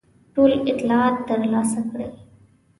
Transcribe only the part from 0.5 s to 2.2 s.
اطلاعات ترلاسه کړي.